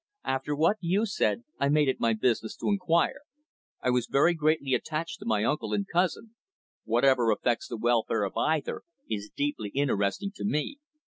"After 0.23 0.55
what 0.55 0.77
you 0.79 1.05
said, 1.05 1.43
I 1.59 1.69
made 1.69 1.87
it 1.87 1.99
my 1.99 2.13
business 2.13 2.55
to 2.57 2.69
inquire. 2.69 3.21
I 3.83 3.89
am 3.89 3.99
very 4.09 4.33
greatly 4.33 4.73
attached 4.73 5.19
to 5.19 5.27
my 5.27 5.43
uncle 5.43 5.73
and 5.73 5.85
cousin. 5.93 6.33
Whatever 6.85 7.29
affects 7.29 7.67
the 7.67 7.77
welfare 7.77 8.23
of 8.23 8.35
either 8.35 8.81
is 9.07 9.29
deeply 9.29 9.69
interesting 9.69 10.31
to 10.37 10.43
me." 10.43 10.79